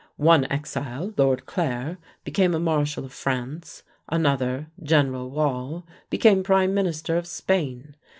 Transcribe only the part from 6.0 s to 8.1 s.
became Prime Minister of Spain....